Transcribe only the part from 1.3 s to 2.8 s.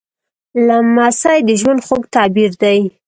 د ژوند خوږ تعبیر دی.